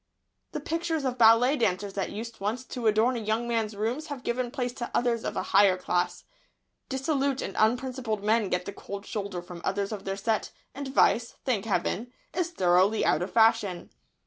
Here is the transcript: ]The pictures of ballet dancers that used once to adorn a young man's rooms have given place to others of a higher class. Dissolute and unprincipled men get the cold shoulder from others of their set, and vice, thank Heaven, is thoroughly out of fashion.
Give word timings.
]The 0.53 0.59
pictures 0.59 1.05
of 1.05 1.19
ballet 1.19 1.55
dancers 1.57 1.93
that 1.93 2.09
used 2.09 2.39
once 2.41 2.63
to 2.65 2.87
adorn 2.87 3.15
a 3.15 3.19
young 3.19 3.47
man's 3.47 3.75
rooms 3.75 4.07
have 4.07 4.23
given 4.23 4.49
place 4.49 4.73
to 4.73 4.89
others 4.95 5.23
of 5.23 5.37
a 5.37 5.43
higher 5.53 5.77
class. 5.77 6.23
Dissolute 6.89 7.43
and 7.43 7.55
unprincipled 7.55 8.23
men 8.23 8.49
get 8.49 8.65
the 8.65 8.73
cold 8.73 9.05
shoulder 9.05 9.43
from 9.43 9.61
others 9.63 9.91
of 9.91 10.05
their 10.05 10.17
set, 10.17 10.51
and 10.73 10.87
vice, 10.87 11.35
thank 11.45 11.65
Heaven, 11.65 12.11
is 12.33 12.49
thoroughly 12.49 13.05
out 13.05 13.21
of 13.21 13.31
fashion. 13.31 13.91